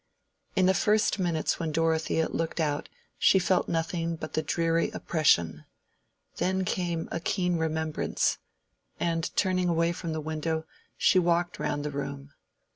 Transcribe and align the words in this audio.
In 0.55 0.65
the 0.65 0.73
first 0.73 1.19
minutes 1.19 1.59
when 1.59 1.71
Dorothea 1.71 2.27
looked 2.29 2.59
out 2.59 2.89
she 3.19 3.37
felt 3.37 3.69
nothing 3.69 4.15
but 4.15 4.33
the 4.33 4.41
dreary 4.41 4.89
oppression; 4.89 5.63
then 6.37 6.65
came 6.65 7.07
a 7.11 7.19
keen 7.19 7.57
remembrance, 7.59 8.39
and 8.99 9.29
turning 9.35 9.69
away 9.69 9.91
from 9.91 10.11
the 10.11 10.19
window 10.19 10.65
she 10.97 11.19
walked 11.19 11.59
round 11.59 11.85
the 11.85 11.91
room. 11.91 12.31